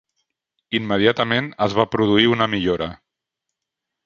[0.79, 2.89] Immediatament es va produir una millora.